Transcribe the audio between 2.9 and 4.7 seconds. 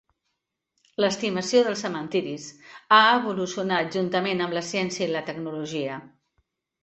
ha evolucionat juntament amb la